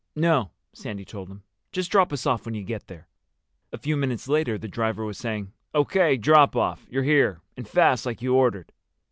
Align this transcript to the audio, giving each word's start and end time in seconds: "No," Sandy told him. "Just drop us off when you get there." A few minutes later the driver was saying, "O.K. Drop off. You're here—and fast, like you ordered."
"No," 0.15 0.49
Sandy 0.73 1.05
told 1.05 1.29
him. 1.29 1.43
"Just 1.71 1.91
drop 1.91 2.11
us 2.11 2.25
off 2.25 2.43
when 2.47 2.55
you 2.55 2.63
get 2.63 2.87
there." 2.87 3.07
A 3.71 3.77
few 3.77 3.95
minutes 3.95 4.27
later 4.27 4.57
the 4.57 4.67
driver 4.67 5.05
was 5.05 5.19
saying, 5.19 5.53
"O.K. 5.75 6.17
Drop 6.17 6.55
off. 6.55 6.87
You're 6.89 7.03
here—and 7.03 7.67
fast, 7.67 8.07
like 8.07 8.19
you 8.19 8.33
ordered." 8.33 8.71